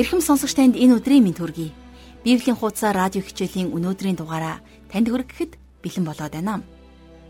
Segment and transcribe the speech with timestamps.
[0.00, 1.76] Ирхэм сонсогч танд энэ өдрийн мэнд хүргэе.
[2.24, 6.64] Библийн хуудасаар радио хичээлийн өнөөдрийн дугаараа танд хүргэхэд бэлэн болоод байна.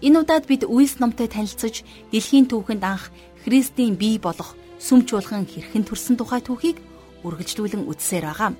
[0.06, 1.82] Энэ удаад бид Үйлс номтой танилцж
[2.14, 3.10] дэлхийн түүхэнд анх
[3.42, 6.78] Христийн бий болох сүм чуулган хэрхэн төрсөн тухай түүхийг
[7.26, 8.54] үргэлжлүүлэн үзсээр байгаа.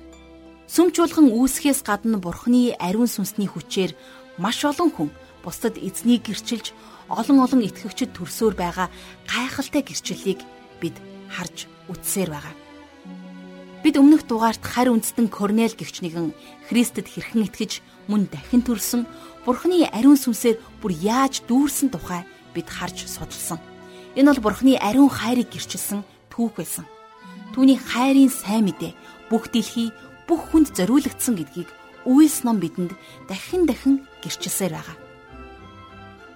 [0.67, 3.95] Сүм чуулган үүсгэхээс гадна Бурхны ариун сүнсний хүчээр
[4.35, 5.09] маш олон хүн
[5.39, 6.75] бусдад эзнийг гэрчилж
[7.07, 8.91] олон олон итгэгчид төрсөөр байгаа
[9.31, 10.43] гайхалтай гэрчлэлийг
[10.83, 10.99] бид
[11.31, 12.60] харж үзсээр байгаа.
[13.81, 16.37] Бид өмнөх дугаарт харь үндэстэн Корнел гэгч нэгэн
[16.69, 19.09] Христэд хэрхэн итгэж мөн дахин төрсөн
[19.41, 22.21] Бурхны ариун сүнсээр бүр яаж дүүрсэн тухай
[22.53, 23.57] бид харж судалсан.
[24.13, 26.85] Энэ бол Бурхны ариун хайрыг гэрчилсэн түүх байсан.
[27.57, 28.93] Түүний хайрын сайн мэдээ
[29.33, 29.89] бүх дэлхий
[30.29, 31.73] бүх хүнд зориулагдсан гэдгийг
[32.05, 32.93] Үйлс ном бидэнд
[33.25, 34.97] дахин дахин гэрчилсээр байгаа.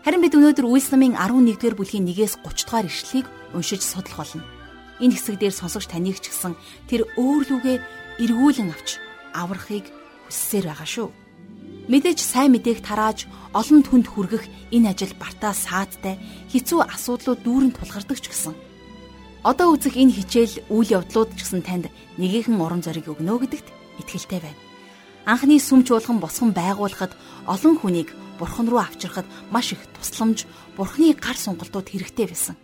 [0.01, 4.54] Харин бид өнөөдөр Үйлс номын 11-р бүлгийн 1-ээс 30 дугаар ишлэлийг уншиж судлах болно
[5.03, 6.53] энэ хэсэг дээр сонсогч таныг ч гэсэн
[6.87, 7.77] тэр өөр лүгээ
[8.23, 8.99] эргүүлэн авч
[9.35, 9.85] аврахыг
[10.27, 11.09] хүссээр байгаа шүү.
[11.91, 16.17] Мэдээж сайн мэдээг тарааж олон түнд хүргэх энэ ажил бартаа саадтай
[16.49, 18.55] хэцүү асуудлууд дүүрэн тулгардаг ч гэсэн.
[19.45, 21.85] Одоо үзэх энэ хичээл үйл явдлууд ч гэсэн танд
[22.17, 23.67] нэгэн уран зориг өгнө гэдэгт
[24.01, 24.61] итгэлтэй байна.
[25.29, 27.13] Анхны сүм чуулган босгон байгуулахад
[27.45, 28.09] олон хүнийг
[28.41, 32.57] бурхан руу авчрахад маш их тусламж, бурханы гар сонголтууд хэрэгтэй байсан.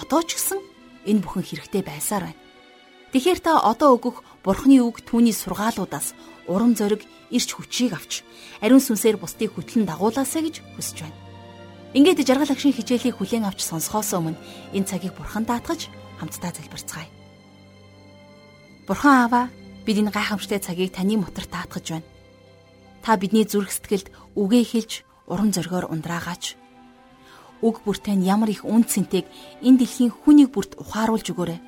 [0.00, 0.60] Одоо ч гэсэн
[1.06, 2.42] энэ бүхэн хэрэгтэй байсаар байна.
[3.14, 6.12] Тэгэхээр та одоо өгөх Бурхны үг түүний сургаалуудаас
[6.50, 8.22] урам зориг, ирч хүчийг авч
[8.60, 11.18] ариун сүнсээр бусдыг хөтлөн дагуулаасаа гэж хүсэж байна.
[11.96, 14.38] Ингээд жаргал агшин хичээлийг хүлээн авч сонсохоос өмнө
[14.76, 17.08] энэ цагийг Бурхан даатгаж хамтдаа залбирцгаая.
[18.86, 19.46] Бурхан ааваа
[19.86, 22.08] бид энэ гайхамшигтай цагийг таны мотор таатгаж байна.
[23.02, 24.92] Та бидний зүрх сэтгэлд үгээ хэлж
[25.30, 26.58] урам зоригоор ундраагаач
[27.64, 29.24] Уг бүртээ нь ямар их үн цэнтэйг
[29.64, 31.60] энэ дэлхийн хүнийг бүрт ухааруулж өгөөрэй.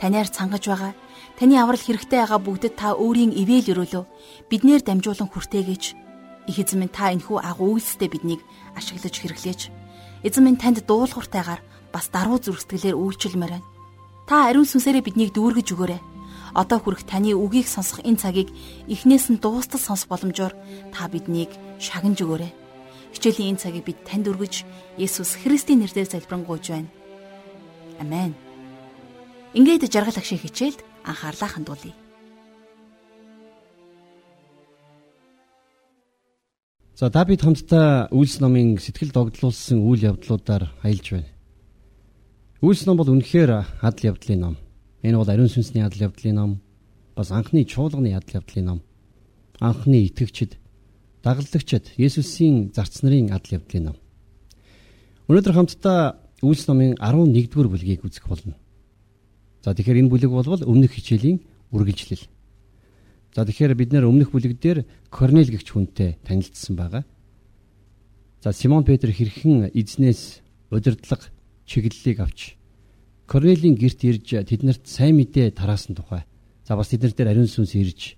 [0.00, 0.92] Таниар цангаж байгаа.
[1.36, 4.04] Таны аврал хэрэгтэй байгаа бүгдэд та өөрийн ивэл өрөөлөө.
[4.48, 5.84] Биднэр дамжуулан хүртээгэж.
[6.48, 8.40] Их эзэн минь та энхүү агуу үйлстэй биднийг
[8.76, 9.60] ашиглаж хэрэглээж.
[10.24, 11.60] Эзэн минь танд дуулууртайгаар
[11.92, 13.68] бас даруй зүрхсэтгэлээр үйлчлэмээр байна.
[14.28, 16.00] Та ариун сүнсээрээ биднийг дүүргэж өгөөрэй.
[16.56, 18.48] Одоо хүрэх таны үгийг сонсох энэ цагийг
[18.88, 20.54] эхнээс нь дуустал сонсох боломжоор
[20.92, 22.65] та биднийг шагнаж өгөөрэй
[23.16, 24.68] Хичээлийн энэ цагийг бид танд өргөж
[25.00, 26.92] Есүс Христийн нэрээр залбирanгуйж байна.
[27.96, 28.36] Амен.
[29.56, 31.96] Ингээд жаргал агшийн хичээлд анхаарлаа хандуулъя.
[36.92, 41.32] За Давид хамтдаа Үйлс номын сэтгэл догдлуулсан үйл явдлуудаар аялж байна.
[42.60, 44.56] Үйлс ном бол үнэхээр адал явдлын ном.
[45.00, 46.52] Энэ бол ариун сүнсний адал явдлын ном,
[47.16, 48.80] бас анхны чуулганы адал явдлын ном.
[49.60, 50.60] Анхны итгэгчид
[51.26, 53.96] дагалдагчид Есүсийн зарц нарын адал явдлын ном.
[55.26, 58.54] Өнөөдөр хамтдаа Үйлс номын 11-р бүлгийг үзэх болно.
[59.64, 61.42] За тэгэхээр энэ бүлэг болвол өмнөх хичээлийн
[61.74, 62.30] үргэлжлэл.
[63.34, 67.02] За тэгэхээр бид нэр өмнөх бүлэг дээр Корнел гэгч хүнтэй танилцсан байгаа.
[68.44, 71.26] За Симон Петр хэрхэн эзнээс удирдлага
[71.66, 72.54] чиглэлийг авч
[73.26, 76.22] Корнелийн герт ирж тэднэрт сайн мэдээ тараасан тухай.
[76.62, 78.14] За бас тэднэр дээр ариун сүнс ирж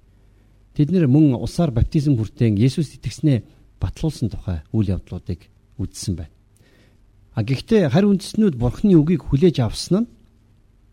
[0.78, 3.42] Тэд нэр мөн усаар баптизм хүртээн Есүс итгэснээ
[3.82, 6.30] батлуулсан тухай үйл явдлуудыг үзсэн байна.
[7.34, 10.10] А гэхдээ харь үндэстнүүд Бурхны үгийг хүлээж авсан нь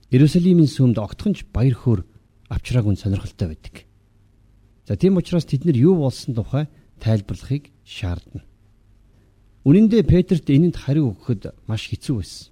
[0.10, 2.02] Иерусалимийн сүмд огтхонч баяр хөөр
[2.50, 3.86] авчраагүй сонирхолтой байдаг.
[4.90, 6.66] За тийм учраас тэд нар юу болсон тухай
[6.98, 8.42] тайлбарлахыг шаардна.
[9.70, 12.50] Үнэн дээр Петрт энэнд хариу өгөхөд маш хэцүү байсан.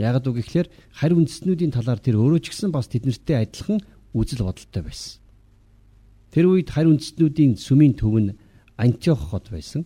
[0.00, 3.84] Ягд үг гэхлээр харь үндэстнүүдийн талаар тэр өөрөө ч гэсэн бас тэднэртэй адилхан
[4.16, 5.21] үзэл бодолтой байсан.
[6.32, 8.34] Тэр үед харь үндэстнүүдийн сүмийн төв нь
[8.80, 9.84] Антиох хот байсан.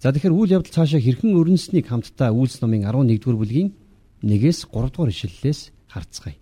[0.00, 3.76] За тэгэхээр үйл явдал цаашаа хэрхэн өрнөснийг хамтдаа Үйлс номын 11-р бүлгийн
[4.24, 5.60] 1-ээс 3 дугаар ишлэлээс
[5.92, 6.40] харцгаая.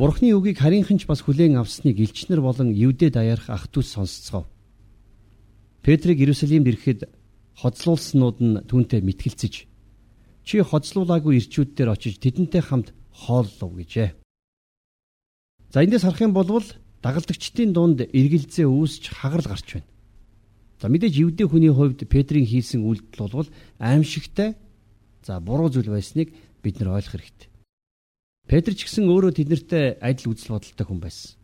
[0.00, 4.48] Бурхны үгийг харийнханч бас хүлээн авсныг элчнэр болон Евдэ даярах ах トゥ сонсцгоо.
[5.84, 7.00] Петрийг Иерусалимд ирэхэд
[7.60, 9.68] хоцлуулснууд нь түүнтэй мэтгэлцэж
[10.48, 14.19] чи хоцлуулаагүй ирчүүд дээр очиж тэдэнтэй хамт хооллов гэжээ.
[15.70, 16.66] За эндээс харах юм бол
[17.02, 19.86] дагалдагчдын дунд эргэлзээ үүсч хагарал гарч байна.
[20.82, 24.58] За мэдээж евдээ хүний хувьд Петрийн хийсэн үйлдэл бол аимшигтай
[25.22, 27.48] за буруу зүйл байсныг бид нар ойлгох хэрэгтэй.
[28.50, 31.38] Петр ч гэсэн өөрөө тэднэртэй адил үзэл бодолтой хүн байсан.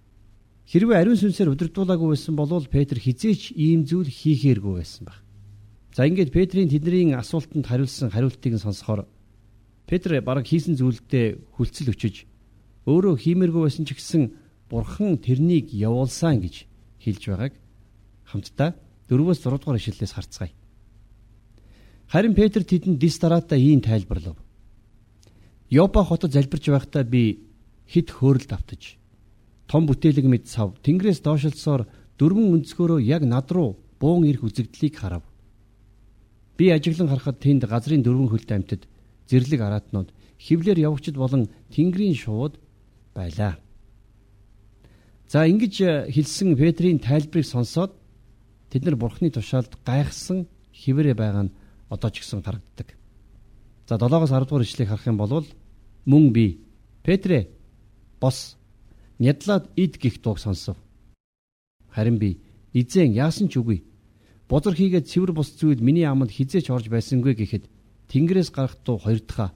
[0.67, 5.23] Хэрвээ ариун сүнсээр удирдуулаагүй байсан бол Петр хизээч ийм зүйл хийхээргүй байсан баг.
[5.95, 9.07] За ингээд Петрийн тэдний асуултанд хариулсан хариултыг нь сонсохоор
[9.87, 12.27] Петр бараг хийсэн зүйлдээ хүлцэл өчөж
[12.87, 14.23] өөрөө хиймэргүй байсан ч гэсэн
[14.71, 16.67] бурхан тэрнийг явуулсан гэж
[17.03, 17.55] хэлж байгааг
[18.31, 18.71] хамтдаа
[19.11, 20.53] 4-өөс 6 дугаар ишлэлээс харцгаая.
[22.07, 24.39] Харин Петр тэдэнд дис дараатаа ийм тайлбарлав.
[25.71, 27.43] Йопа хотод залбирч байхдаа би
[27.91, 28.99] хит хөөрөлд автаж
[29.67, 31.87] том бүтээлэг мэд сав тэнгэрээс доошлсоор
[32.19, 35.23] дөрвөн өнцгөөрөө яг над руу буун ирэх үзэгдлийг харав.
[36.57, 38.87] Би ажиглан харахад тэнд газрын дөрвөн хөлт амьтад
[39.27, 42.55] зэрлэг араатнууд хевлэр явагчд болон тэнгэрийн шууд
[43.17, 43.57] байлаа.
[45.27, 47.97] За ингэж хэлсэн Петрийн тайлбарыг сонсоод
[48.71, 51.55] тэд нар бурхны тушаалд гайхсан хിവэрэ байгаа нь
[51.89, 52.95] одоо ч гэсэн харагддаг.
[53.89, 55.47] За 7-оос 10 дугаар ишлэгийг харах юм бол
[56.05, 56.61] мөн би
[57.03, 57.49] Петрэ
[58.21, 58.57] бос
[59.19, 60.77] нядлаад ид гих дууг сонсов.
[61.91, 62.39] Харин би
[62.75, 63.83] эзэн яасан ч үгүй.
[64.49, 67.65] Бузар хийгээд цэвэр бус зүйл миний аманд хизээч орж байсангүй гэхэд
[68.07, 69.55] Тэнгэрээс гарах дуу хоёр дахь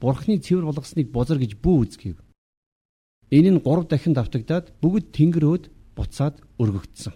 [0.00, 2.16] Бурхны цэвэр болгосныг бузар гэж бүү үзгэв.
[3.30, 7.14] Энэ нь гурав дахин давтагдаад бүгд тэнгэрөөд буцаад өргөгдсөн.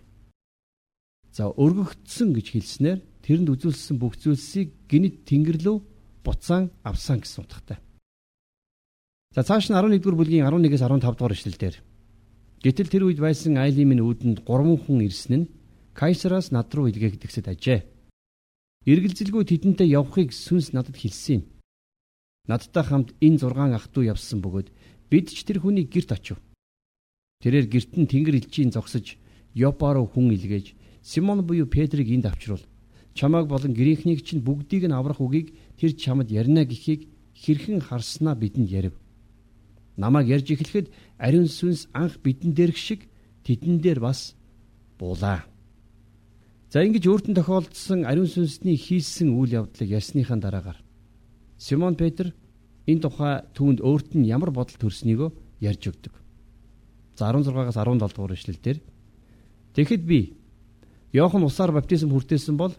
[1.34, 5.76] За өргөгдсөн гэж хэлснээр тэрэнд үзүүлсэн бүх зүйлсийг гинт тэнгэрлөө
[6.22, 7.78] буцаан авсан гэсэн утгатай.
[9.34, 11.74] За цааш нь 11-р бүлгийн 11-ээс 15 дугаар ишлэлдэр
[12.64, 15.50] Гэтэл тэр үед байсан айлын минь үүдэнд 3 хүн ирсэн нь
[15.92, 17.84] Кайсараас над руу илгээгдэхсэд ажээ.
[18.88, 21.42] Иргэлзэлгүй тэдэнтэй явахыг сүнс надад хэлсэн юм.
[22.48, 24.68] Надтай хамт энэ 6 ах トゥ явсан бөгөөд
[25.10, 26.38] бид ч тэр хүний герт очив.
[27.42, 29.16] Тэрээр герт нь тэнгэр элчийн зогсож
[29.54, 32.64] Йопа руу хүн илгээж Симон буюу Петрийг энд авчруул.
[33.14, 38.70] Чамааг болон грекнийг чинь бүгдийг нь аврах үгийг тэр чамд ярина гэхийг хэрхэн харснаа бидэнд
[38.70, 38.94] ярив
[39.96, 43.06] намайг ярьж эхлэхэд ариун сүнс анх бидэн дээрх шиг
[43.46, 44.34] тэдэн дээр бас
[44.98, 45.46] буулаа.
[46.70, 50.78] За ингэж өөртөө тохиолдсон ариун сүнсний хийсэн үйл явдлыг ярьсныхаа дараагаар
[51.58, 52.34] Симон Петр
[52.86, 56.14] энэ тухай түүнд өөрт нь ямар бодол төрснийгөө ярьж өгдөг.
[57.16, 58.78] За 16-аас 17 дугаар ишлэлдэр
[59.74, 60.34] Тэгэхэд би
[61.12, 62.74] Йохан усаар баптизм хүртээсэн бол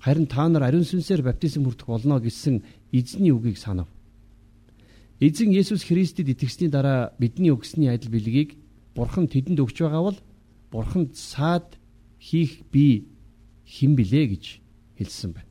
[0.00, 3.88] харин та нар ариун сүнсээр баптизм хүртэх болно гэсэн эзний үгийг санав.
[5.20, 8.56] Эзэн Есүс Христэд итгэсний дараа бидний өгсөний адил бэлгийг
[8.96, 10.18] Бурхан тэдэнд өгч байгаа бол
[10.72, 11.76] Бурханд саад
[12.18, 13.08] хийх би
[13.64, 14.44] хэн билээ гэж
[14.98, 15.48] хэлсэн байна.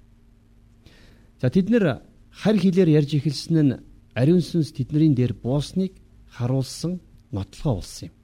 [1.42, 3.80] За тэд нэр харь хилээр ярьж эхэлсэн нь
[4.16, 5.94] ариун сүнс тэдний дээр буусныг
[6.31, 7.00] харуулсан
[7.31, 8.16] нотлохоо болсон юм.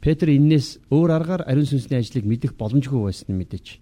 [0.00, 3.80] Петр эннээс өөр аргаар ариун сүнсний ажлыг мэдэх боломжгүй байсан нь мэдээж.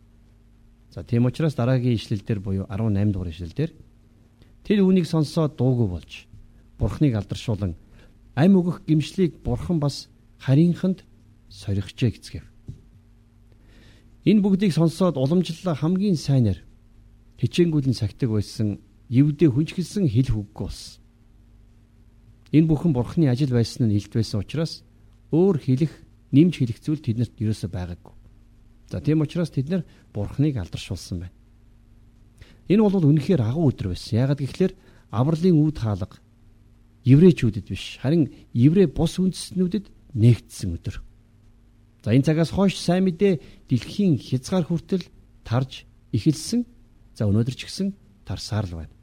[0.94, 3.73] За тийм учраас дараагийн ишлэл дээр буюу 18 дугаар ишлэл дээр
[4.64, 6.12] Тэр үүнийг сонсоод дуугүй болж
[6.81, 7.76] бурхныг алдаршуулан
[8.32, 10.08] ам өгөх гимшлийг бурхан бас
[10.40, 11.05] харийнханд
[11.52, 12.47] сорихжээ гэцгээв.
[14.25, 16.64] Энэ бүгдийг сонсоод уламжлалаа хамгийн сайнаар
[17.44, 18.81] хичээнгүйлэн сахидаг байсан
[19.12, 21.00] евдээ хүнчгэлсэн хэл хөггүй болсон.
[22.56, 24.81] Энэ бүхэн бурхны ажил байсан нь илт байсан учраас
[25.29, 25.93] өөр хэлэх,
[26.32, 28.14] нэмж хэлэх зүйл тэднэрт ерөөсөө байгаагүй.
[28.88, 29.82] За тийм учраас тэд нар
[30.14, 31.37] бурхныг алдаршуулсан байна.
[32.70, 34.25] Энэ бол үнэхээр агуу өдөр байсан.
[34.25, 34.79] Яагаад гэвэл
[35.12, 36.17] авралын үүд хаалга
[37.05, 40.97] еврейчүүдэд биш харин еврей бус үндэстнүүдэд нээгдсэн өдөр.
[42.05, 45.05] За энэ цагаас хойш сайн мэдээ дэлхийн хязгаар хүртэл
[45.44, 45.85] тарж
[46.17, 46.64] эхэлсэн.
[47.14, 47.94] За өнөөдөр ч гэсэн
[48.26, 48.94] тарсаар л байна.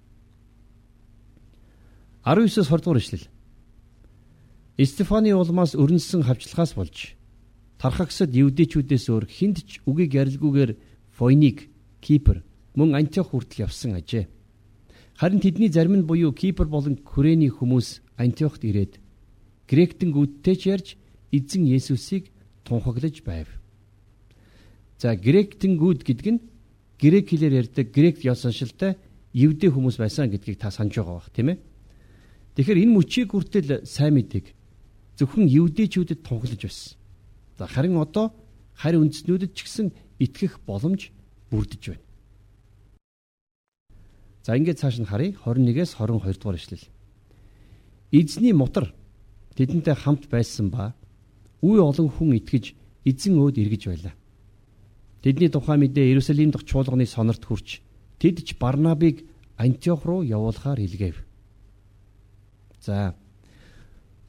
[2.28, 3.26] 19-с 20 дугаар ишлэл.
[4.78, 7.16] Стефаны улмаас өрнөсөн хавчлагаас болж
[7.82, 10.72] тархагсад евдээчүүдээс өөр хинд ч үгийг ярилгүйгээр
[11.18, 11.70] Фойник,
[12.02, 12.44] Кипр
[12.78, 14.30] мөн Антиох хүртэл явсан ажээ.
[15.18, 19.02] Харин тэдний зарим нь буюу Кипр болон Күрэний хүмүүс Антиохт ирээд
[19.66, 20.88] гректэн үдтэй ч ярьж
[21.34, 22.30] эзэн Есүсийг
[22.66, 23.48] тунхаглаж байв.
[25.02, 26.42] За гректэн гүд гэдэг нь
[27.02, 28.96] грек хэлээр ярьдаг грек ёсоншилтай
[29.34, 31.58] евдээ хүмүүс байсан гэдгийг та санаж байгаа бах тийм ээ.
[32.56, 34.54] Тэгэхээр энэ мөчийг хүртэл сайн мэдэг
[35.18, 36.94] зөвхөн евдээчүүдэд тунхаглаж байсан.
[37.58, 38.30] За харин одоо
[38.78, 39.88] харь үндэснүүдэд ч гэсэн
[40.22, 41.10] итгэх боломж
[41.50, 42.06] бүрдэж байна.
[44.46, 46.86] За ингээд цааш нь харъя 21-ээс 22 дугаар ишлэл.
[48.12, 48.94] Эзний мутар
[49.58, 50.94] тэдэнтэй хамт байсан ба
[51.62, 52.74] үе олон хүн итгэж
[53.06, 54.14] эзэн өөд эргэж байлаа.
[55.22, 57.82] Тэдний тухай мэдээ Иерусалим дахь чуулганы сонорт хүрч
[58.18, 59.26] тэд ч Барнабыг
[59.58, 61.22] Антиох руу явуулахаар илгээв.
[62.82, 63.14] За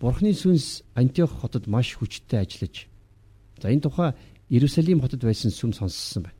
[0.00, 2.88] Бурхны сүнс Антиох хотод маш хүчтэй ажиллаж
[3.56, 4.12] за энэ тухай
[4.52, 6.36] Иерусалим хотод байсан сүм сонссон байна.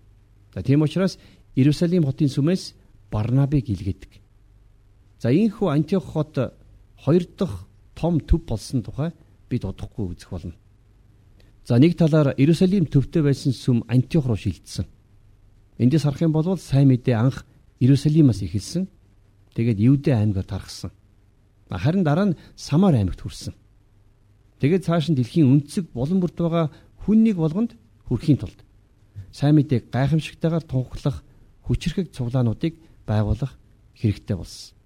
[0.53, 1.17] За тийм учраас
[1.57, 2.75] Иерусалим хотын сүмээс
[3.09, 4.21] Барнабыг илгээдэг.
[5.23, 6.37] За ийхүү Антиох хот
[7.01, 9.13] хоёр дахь том төв болсон тухай
[9.49, 10.53] бид удахгүй үзэх болно.
[11.65, 14.87] За нэг талаар Иерусалим төвтэй байсан сүм Антиох руу шилжсэн.
[15.79, 17.47] Эндээс харах юм бол сайн мэдээ анх
[17.79, 18.89] Иерусалимаас эхэлсэн.
[19.55, 20.91] Тэгээд Юудэ аймгаар тархсан.
[21.71, 23.55] Харин дараа нь Самар аймагт хүрсэн.
[24.59, 26.71] Тэгээд цааш нь дэлхийн өнцөг болон бүрт байгаа
[27.07, 28.59] хүн нэг болгонд хүрэхийн тулд
[29.33, 31.25] сайн мэдээг гайхамшигтайгаар тунхаглах
[31.65, 32.77] хүчрхэг цуглаануудыг
[33.09, 33.57] байгуулах
[33.97, 34.77] хэрэгтэй болсон.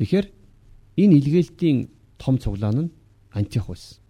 [0.00, 0.26] Тэгэхээр
[0.98, 1.78] энэ илгээлтийн
[2.18, 2.92] том цуглаан нь
[3.30, 4.03] Антиох байсан.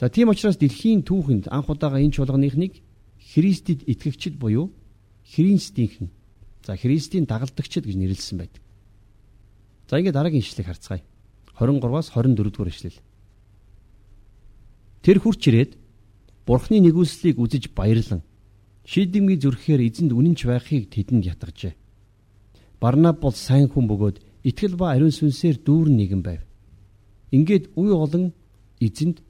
[0.00, 2.80] За тийм учраас дэлхийн түүхэнд анх удаага энэ чуулганыхныг
[3.20, 4.72] Христэд итгэгчд буюу
[5.28, 6.08] Христийнхэн
[6.64, 8.64] за Христийн дагалдагчд гэж нэрлэсэн байдаг.
[9.92, 11.04] За ингээд дараагийн ишлэгийг харцгаая.
[11.52, 12.96] 23-аас 24 дугаар ишлэл.
[15.04, 15.76] Тэр хурч ирээд
[16.48, 18.24] Бурхны нэгүслийг үзэж баярлан
[18.88, 21.76] шийдэмгий зүрхээр эзэнд үнэнч байхыг тэдэнд ятгажээ.
[22.80, 24.16] Барнаб бол сайн хүн бөгөөд
[24.48, 26.40] итгэл ба ариун сүнсээр дүүрэн нэгэн байв.
[27.36, 28.32] Ингээд үе олон
[28.80, 29.20] эзэнд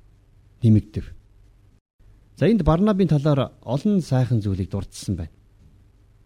[0.63, 1.05] нэмэгдэв.
[2.37, 5.35] За энд Барнабын талаар олон сайхан зүйлийг дурдсан байна.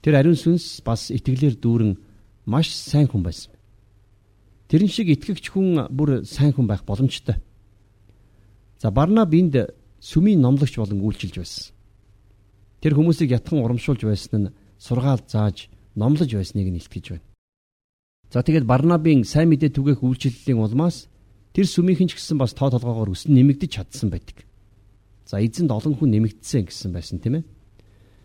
[0.02, 1.98] Тэр ариун сүнс бас итгэлээр дүүрэн
[2.46, 3.52] маш сайн хүн байсан.
[4.68, 7.36] Тэрэн шиг итгэгч хүн бүр сайн хүн байх боломжтой.
[8.78, 11.74] За Барнаб энд сүмийн номлогч болон үйлчилж байсан.
[12.84, 17.26] Тэр хүмүүсийг ятхан урамшуулж байсан нь сургаал зааж номлож байсныг нь илтгэж байна.
[18.30, 21.08] За тэгээд Барнабын сайн мэдээ түгээх үйлчлэлийн улмаас
[21.54, 24.42] тэр сүмийнхэн ч гэсэн бас тоо толгоогоор өсөн нэмэгдэж чадсан байдаг.
[25.22, 27.44] За эзэнд олон хүн нэмэгдсэн гэсэн байсан тийм ээ.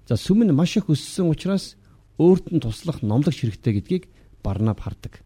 [0.09, 1.77] За сүм нь маш их өссөн учраас
[2.17, 4.03] өөрт нь туслах номлогч хэрэгтэй гэдгийг
[4.41, 5.21] Барнаб хардаг.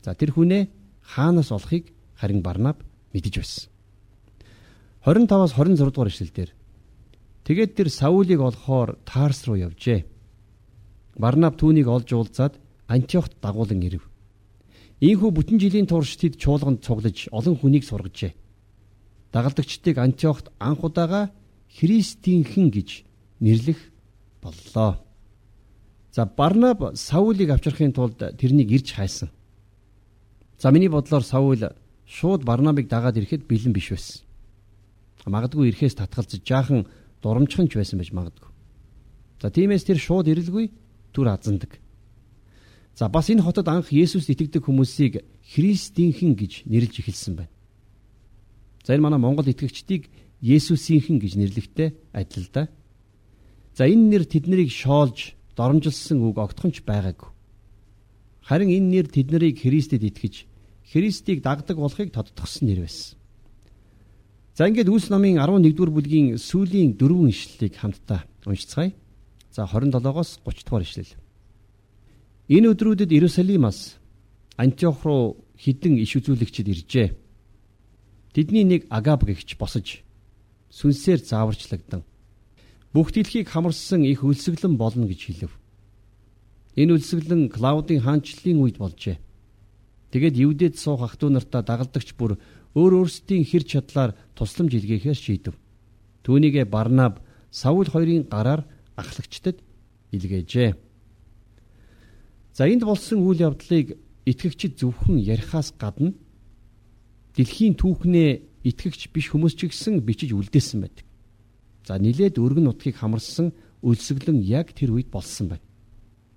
[0.00, 0.72] За тэр хүнээ
[1.04, 2.80] хаанаас олохыг харин Барнаб
[3.12, 3.68] мэдэж байсан.
[5.04, 6.50] 25-аас 26 дугаар ишлэлдэр
[7.44, 10.08] тэгээд тэр Саулийг олохоор Тарс руу явжээ.
[11.20, 12.56] Барнаб түүнийг олж уулзаад
[12.88, 14.13] Антиохт дагуулan ирэв.
[15.00, 18.34] Ийхүү бүтэн жилийн турш тэд чуулганд цуглаж олон хүнийг сургажээ.
[19.32, 21.30] Дагалдагчдыг Антиохт анх удаага
[21.74, 23.02] Христийнхэн гэж
[23.40, 23.90] нэрлэх
[24.42, 25.02] боллоо.
[26.14, 29.30] За Барнаб Саулийг авчрахын тулд тэрнийг ирж хайсан.
[30.58, 31.58] За миний бодлоор Саул
[32.06, 34.22] шууд Барнабыг дагаад ирэхэд бэлэн биш байсан.
[35.26, 36.86] Магадгүй ирэхээс татгалзаж жаахан
[37.22, 38.50] дурамчхан ч байсан байж магадгүй.
[39.42, 40.70] За тиймээс тэр шууд ирэлгүй
[41.10, 41.80] түр азандаг.
[42.94, 47.52] За бас энэ хотод анх Есүс итгэдэг хүмүүсийг Христийнхэн гэж нэрлж эхэлсэн байна.
[48.86, 50.06] За энэ манай Монгол итгэгчдийг
[50.38, 52.70] Есүсийнхэн гэж нэрлэхтэй адил да.
[53.74, 57.34] За энэ нэр тэднийг шоолж доромжилсан үг огтхонч байгаагүй.
[58.46, 60.46] Харин энэ нэр тэднийг Христэд итгэж
[60.86, 63.18] Христийг дагдаг болохыг тодтогсон нэр байсан.
[64.54, 68.94] За ингээд Үлс номын 11-р бүлгийн сүүлийн дөрвөн ишлэлийг хамтдаа уншицгаая.
[69.50, 71.10] За 27-оос 30 дугаар ишлэл.
[72.48, 73.96] Энэ өдрүүдэд Иерусалимаас
[74.60, 77.08] Антиох руу хідэн иш үзүүлэгчид иржээ.
[78.36, 80.04] Тэдний нэг Агаб гэгч босож
[80.68, 82.04] сүнсээр зааварчлагдан
[82.92, 85.52] бүх дэлхийг хамарсан их өлсгөлэн болно гэж хэлв.
[86.76, 89.16] Энэ өлсгөлэн Клаудын хаанчлалын үед болжээ.
[90.12, 92.36] Тэгэд Евдэд суух ах トゥ нартаа дагалдагч бүр
[92.76, 95.54] өөр өөрсдийн хэр чадлаар тусламж илгээхээр шийдэв.
[96.28, 98.68] Түүнийгэ Барнаб Саул хоёрын гараар
[99.00, 99.64] ахлагчдад
[100.12, 100.83] илгээжээ.
[102.54, 103.98] За энд болсон үйл явдлыг
[104.30, 106.14] итгэгчид зөвхөн ярихаас гадна
[107.34, 111.02] дэлхийн түүхнээ итгэгч биш хүмүүс ч гэсэн бичиж үлдээсэн байдаг.
[111.82, 113.50] За нилээд өргөн нутгийг хамарсан
[113.82, 115.66] өлсгөлөн яг тэр үед болсон байна.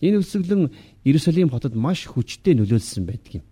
[0.01, 0.73] Энэ өлсгөлөн
[1.05, 3.45] Иерусалим хотод маш хүчтэй нөлөөлсөн байдаг юм.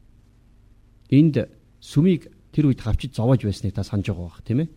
[1.14, 1.46] Энд
[1.78, 4.70] сүмийг тэр үед хавчиж зовоож байсныг та санаж байгаа бах тийм ээ.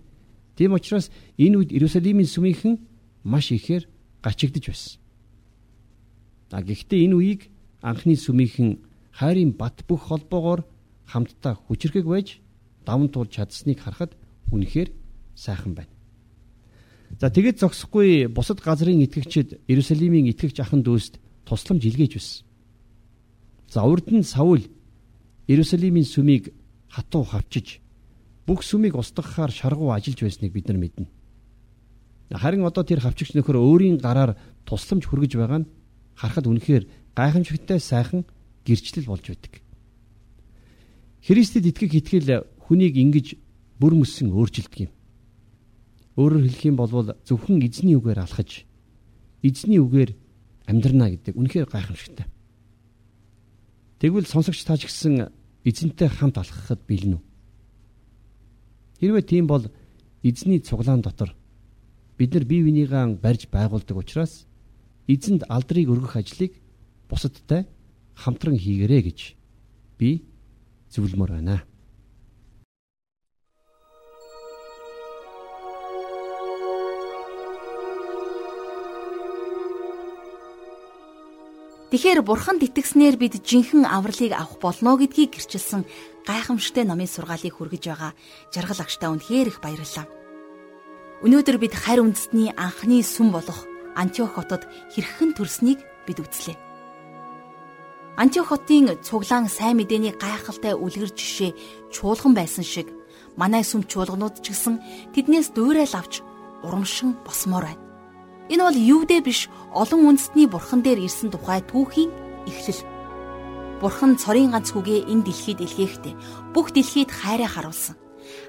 [0.61, 1.09] Тийм учраас
[1.41, 2.77] энэ үед Иерусалимийн сүмийнхэн
[3.25, 3.89] маш ихээр
[4.21, 5.01] гачигдж байсан.
[6.53, 7.43] А гэхдээ энэ үеийг
[7.83, 8.79] анхны сүмийнхэн
[9.13, 10.65] хайрын бат бүх холбоогоор
[11.07, 12.41] хамтдаа хүчрхэг байж
[12.85, 14.17] даван туулж чадсныг харахад
[14.53, 14.91] үнэхээр
[15.35, 15.93] сайхан байна.
[17.21, 21.19] За тэгэд зогсохгүй бусад газрын итгэгчид Иерусалимийн итгэгч ахын дүүст
[21.49, 22.45] тусламж илгээж байсан.
[23.69, 24.69] За урд нь Саул
[25.49, 26.53] Иерусалимийн сүмийг
[26.89, 27.81] хатуу хавчиж
[28.47, 31.07] бүх сүмийг устгахаар шаргуу ажиллаж байсныг бид нар мэднэ.
[32.33, 34.37] Харин одоо тэр хавчигч нөхөр өөрийн гараар
[34.69, 35.71] тусламж хүргэж байгаа нь
[36.17, 36.85] харахад үнэхээр
[37.19, 38.23] гайхамшигтай сайхан
[38.63, 39.59] гэрчлэл болж байдаг.
[41.27, 43.35] Христэд итгэх итгэл хүнийг ингэж
[43.83, 44.93] бүр мөсөн өөрчилдөг юм.
[46.15, 46.95] Өөрөөр хэлэх юм бол
[47.27, 48.63] зөвхөн эзний үгээр алхаж
[49.43, 50.15] эзний үгээр
[50.71, 52.27] амьдрна гэдэг үнэхээр гайхамшигтай.
[53.99, 55.35] Тэгвэл сонсогч таач гисэн
[55.67, 57.23] эзэнтэй хамт алхахад бэлэн үү?
[59.03, 59.67] Хэрвээ тийм бол
[60.23, 61.35] эзний цуглаан дотор
[62.15, 64.47] бид нар бие бинийгаа барьж байгуулдаг учраас
[65.07, 66.55] эзэнд алдрыг өргөх ажлыг
[67.09, 67.67] бусадтай
[68.15, 69.19] хамтран хийгэрэй гэж
[69.99, 70.23] би
[70.93, 71.65] зөвлөмөр байна.
[81.89, 85.89] Тэгэхээр бурханд итгэснээр бид жинхэнэ авралыг авах болно гэдгийг гэрчилсэн
[86.29, 88.13] гайхамшигтай номын сургаалыг хүргэж байгаа
[88.53, 90.05] жаргал агштаа үнэхээр их баярлалаа.
[91.25, 93.65] Өнөөдөр бид харь үндэстний анхны сүм болох
[93.97, 96.68] Антиох хотод хэрхэн төрснийг бид үзлээ.
[98.19, 101.55] Антиох хотын цуглаан сайн мэдээний гайхалтай үлгэр жишээ
[101.95, 102.91] чуулган байсан шиг
[103.39, 104.83] манай сүм чуулганууд ч гэсэн
[105.15, 106.27] тэднээс дуурай лавж
[106.67, 107.83] урамшин босмоор байна.
[108.51, 112.11] Энэ бол юудэ биш олон үндэстний бурхан дээр ирсэн тухай түүхийн
[112.51, 112.83] эхлэл.
[113.79, 116.15] Бурхан цорын ганц хүүгээ энэ дэлхийд илгээхдээ
[116.51, 117.95] бүх дэлхийд хайраа харуулсан.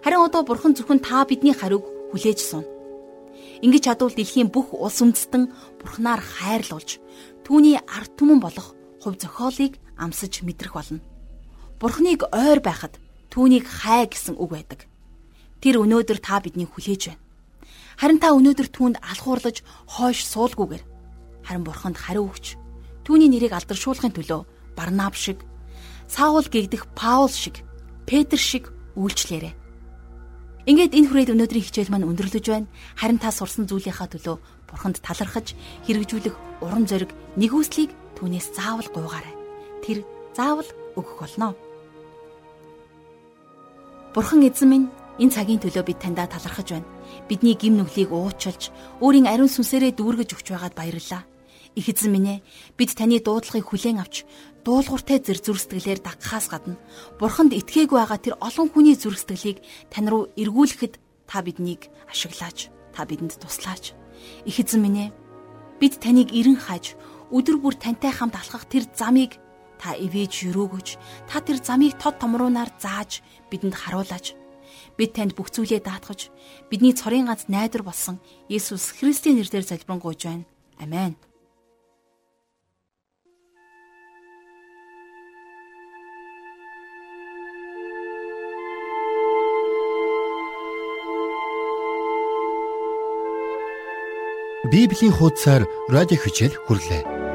[0.02, 2.66] Харин одоо бурхан зөвхөн та бидний хариуг хүлээж суна.
[3.62, 6.98] Ингэж чадвал дэлхийн бүх улс үндэстэн бурхнаар хайрлуулж
[7.46, 11.00] түүний ард түмэн болох хувь зохиолыг амсаж мэдрэх болно.
[11.80, 13.00] Бурхныг ойр байхад
[13.32, 14.80] түүнийг хай гэсэн үг байдаг.
[15.64, 17.24] Тэр өнөөдөр та биднийг хүлээж байна.
[18.00, 20.84] Харин та өнөөдөр түүнд алхуурлаж хойш суулгүйгээр
[21.44, 22.56] харин бурханд хариу өгч
[23.04, 24.42] түүний нэрийг алдаршуулахын төлөө
[24.80, 25.44] Барнаб шиг,
[26.08, 27.66] Саул гэгдэх Паул шиг,
[28.08, 29.52] Петр шиг үйлчлээрэй.
[30.70, 32.72] Ингээд энэ хүрээд өнөөдрийн хичээл маань өндөрлөж байна.
[32.96, 34.38] Харин та сурсан зүйлийнхаа төлөө
[34.70, 39.36] бурханд талархаж хэрэгжүүлэх урам зориг нэгүслийг түүнээс заавал гуйгаарай.
[39.80, 40.04] Тэр
[40.36, 40.68] заавал
[41.00, 41.56] өгөх болно.
[44.12, 44.88] Бурхан эзэн минь
[45.24, 46.90] энэ цагийн төлөө бид таньда талархаж байна
[47.32, 51.24] бидний гим нүглийг уучлж өөрийн ариун сүнсээрээ дүүргэж өгч байгаад баярлалаа.
[51.80, 52.44] Их эзэн минь ээ
[52.76, 54.26] бид таны дуудлагыг хүлээн авч
[54.66, 56.76] дуулууртай зэр зүрстгэлээр дагахаас гадна
[57.22, 61.00] бурханд итгээгүй байгаа тэр олон хүний зүрстгэлийг тань руу эргүүлэхэд
[61.30, 63.94] та биднийг ашиглаач та бидэнд туслаач
[64.44, 65.10] их эзэн минь ээ
[65.80, 66.98] бид таныг эрен хааж
[67.32, 69.38] өдөр бүр тантай хамт алхах тэр замыг
[69.80, 70.88] та ивэж өрөөгөж
[71.30, 74.36] та тэр замыг тод томруунаар зааж бидэнд харуулаач
[74.98, 76.30] Бид танд бүх зүйлээ даатгаж
[76.70, 78.20] бидний цорын ганц найдвар болсон
[78.52, 80.46] Есүс Христийн нэрээр залбирanгуйж байна.
[80.80, 81.16] Амен.
[94.72, 97.29] Библийн хуудасаар радио хичээл хүрлээ.